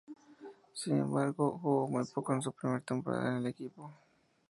[0.73, 3.93] Sin embargo, jugó muy poco en su primer temporada en el equipo.